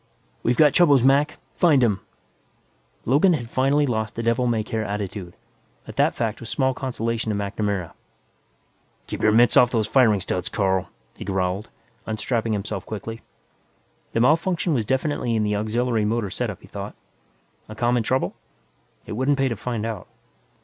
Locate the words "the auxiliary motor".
15.43-16.31